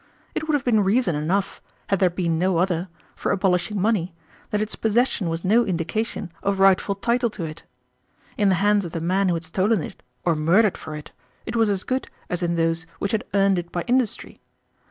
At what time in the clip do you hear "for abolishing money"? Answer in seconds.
3.15-4.15